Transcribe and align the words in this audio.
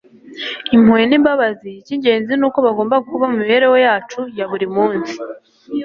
impuhwe 0.75 1.03
n'imbabazi 1.07 1.69
icy'ingenzi 1.79 2.33
ni 2.37 2.45
uko 2.47 2.57
bagomba 2.67 2.95
kuba 3.09 3.25
mu 3.29 3.35
mibereho 3.41 3.75
yacu 3.87 4.19
ya 4.37 4.45
buri 4.51 4.67
munsi 4.75 5.15